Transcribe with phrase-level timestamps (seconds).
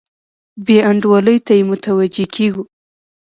[0.65, 2.63] بې انډولۍ ته یې متوجه کیږو.